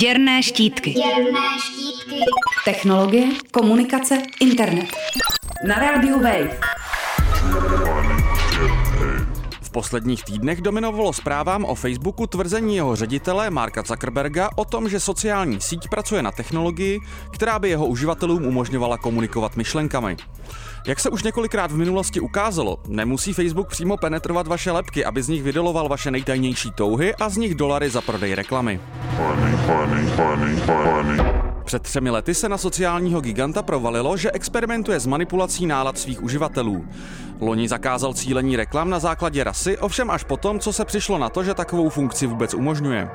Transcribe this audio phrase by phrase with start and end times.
[0.00, 0.90] Děrné štítky.
[0.90, 2.20] Děrné štítky.
[2.64, 4.86] Technologie, komunikace, internet.
[5.66, 6.60] Na rádiu Wave.
[9.74, 15.00] V posledních týdnech dominovalo zprávám o Facebooku tvrzení jeho ředitele Marka Zuckerberga o tom, že
[15.00, 20.16] sociální síť pracuje na technologii, která by jeho uživatelům umožňovala komunikovat myšlenkami.
[20.86, 25.28] Jak se už několikrát v minulosti ukázalo, nemusí Facebook přímo penetrovat vaše lepky, aby z
[25.28, 28.80] nich vydoloval vaše nejtajnější touhy a z nich dolary za prodej reklamy.
[31.64, 36.84] Před třemi lety se na sociálního giganta provalilo, že experimentuje s manipulací nálad svých uživatelů.
[37.40, 41.44] Loni zakázal cílení reklam na základě rasy, ovšem až potom, co se přišlo na to,
[41.44, 43.10] že takovou funkci vůbec umožňuje.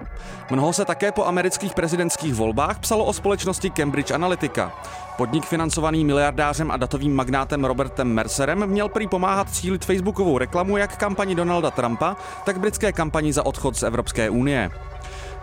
[0.51, 4.71] Mnoho se také po amerických prezidentských volbách psalo o společnosti Cambridge Analytica.
[5.17, 10.97] Podnik financovaný miliardářem a datovým magnátem Robertem Mercerem měl prý pomáhat cílit facebookovou reklamu jak
[10.97, 14.71] kampani Donalda Trumpa, tak britské kampani za odchod z Evropské unie.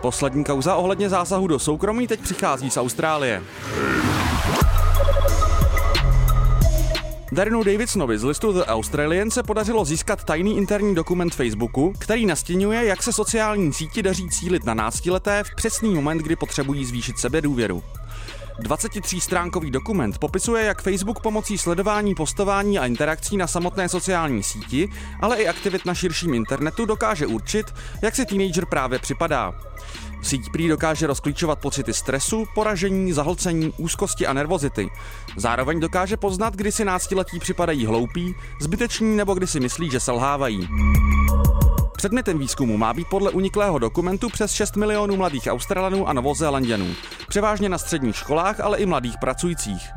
[0.01, 3.43] Poslední kauza ohledně zásahu do soukromí teď přichází z Austrálie.
[7.31, 12.85] Darinu Davidsonovi z listu The Australian se podařilo získat tajný interní dokument Facebooku, který nastěňuje,
[12.85, 17.83] jak se sociální síti daří cílit na náctileté v přesný moment, kdy potřebují zvýšit sebedůvěru.
[18.59, 24.89] 23-stránkový dokument popisuje, jak Facebook pomocí sledování postování a interakcí na samotné sociální síti,
[25.21, 27.65] ale i aktivit na širším internetu dokáže určit,
[28.01, 29.53] jak si teenager právě připadá.
[30.21, 34.89] Síť prý dokáže rozklíčovat pocity stresu, poražení, zahlcení, úzkosti a nervozity.
[35.37, 40.69] Zároveň dokáže poznat, kdy si náctiletí připadají hloupí, zbyteční nebo kdy si myslí, že selhávají.
[41.97, 46.87] Předmětem výzkumu má být podle uniklého dokumentu přes 6 milionů mladých Australanů a Novozélanděnů,
[47.27, 49.89] převážně na středních školách, ale i mladých pracujících.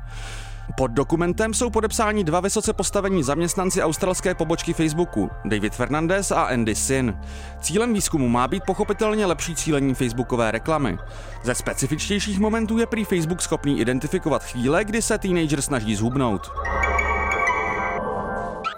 [0.76, 6.74] Pod dokumentem jsou podepsáni dva vysoce postavení zaměstnanci australské pobočky Facebooku, David Fernandez a Andy
[6.74, 7.18] Sin.
[7.60, 10.98] Cílem výzkumu má být pochopitelně lepší cílení facebookové reklamy.
[11.42, 16.50] Ze specifičtějších momentů je prý Facebook schopný identifikovat chvíle, kdy se teenager snaží zhubnout.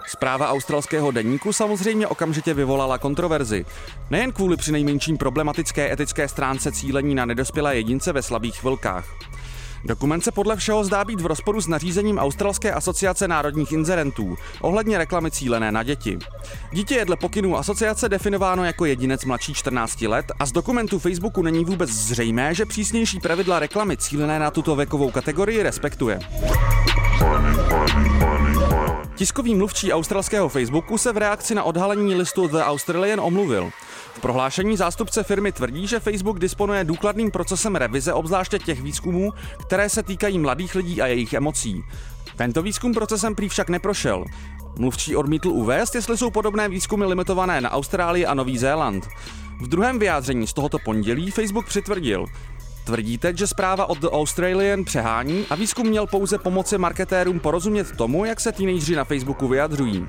[0.07, 3.65] Zpráva australského denníku samozřejmě okamžitě vyvolala kontroverzi.
[4.09, 9.05] Nejen kvůli přinejmenším problematické etické stránce cílení na nedospělé jedince ve slabých chvilkách.
[9.85, 14.97] Dokument se podle všeho zdá být v rozporu s nařízením Australské asociace národních inzerentů ohledně
[14.97, 16.17] reklamy cílené na děti.
[16.71, 21.41] Dítě je dle pokynů asociace definováno jako jedinec mladší 14 let a z dokumentu Facebooku
[21.41, 26.19] není vůbec zřejmé, že přísnější pravidla reklamy cílené na tuto věkovou kategorii respektuje.
[29.23, 33.69] Tiskový mluvčí australského Facebooku se v reakci na odhalení listu The Australian omluvil.
[34.13, 39.33] V prohlášení zástupce firmy tvrdí, že Facebook disponuje důkladným procesem revize obzvláště těch výzkumů,
[39.67, 41.83] které se týkají mladých lidí a jejich emocí.
[42.35, 44.25] Tento výzkum procesem prý však neprošel.
[44.77, 49.07] Mluvčí odmítl uvést, jestli jsou podobné výzkumy limitované na Austrálii a Nový Zéland.
[49.61, 52.25] V druhém vyjádření z tohoto pondělí Facebook přitvrdil,
[52.83, 58.25] Tvrdíte, že zpráva od The Australian přehání a výzkum měl pouze pomoci marketérům porozumět tomu,
[58.25, 60.05] jak se teenageři na Facebooku vyjadřují.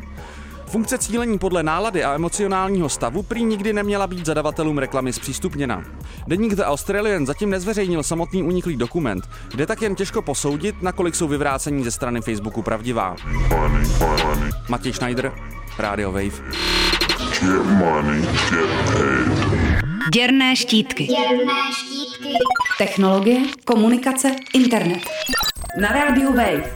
[0.66, 5.84] Funkce cílení podle nálady a emocionálního stavu prý nikdy neměla být zadavatelům reklamy zpřístupněna.
[6.26, 11.28] Deník The Australian zatím nezveřejnil samotný uniklý dokument, kde tak jen těžko posoudit, nakolik jsou
[11.28, 13.16] vyvrácení ze strany Facebooku pravdivá.
[14.68, 15.32] Matěj Schneider,
[15.78, 16.42] Radio Wave.
[17.40, 19.93] Get money, get paid.
[20.12, 21.04] Děrné štítky.
[21.04, 22.32] Děrné štítky.
[22.78, 25.02] Technologie, komunikace, internet.
[25.80, 26.72] Na rádiu Wave.